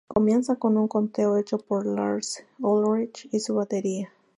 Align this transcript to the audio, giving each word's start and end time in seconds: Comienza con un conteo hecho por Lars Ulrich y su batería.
Comienza 0.07 0.55
con 0.55 0.79
un 0.79 0.87
conteo 0.87 1.37
hecho 1.37 1.59
por 1.59 1.85
Lars 1.85 2.43
Ulrich 2.57 3.29
y 3.31 3.39
su 3.39 3.53
batería. 3.53 4.11